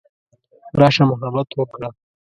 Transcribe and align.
راشه 0.79 1.03
محبت 1.09 1.49
وکړه. 1.57 1.89